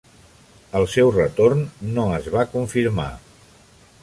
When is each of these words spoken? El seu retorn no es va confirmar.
El 0.79 0.87
seu 0.93 1.11
retorn 1.19 1.63
no 1.99 2.07
es 2.19 2.31
va 2.39 2.49
confirmar. 2.57 3.09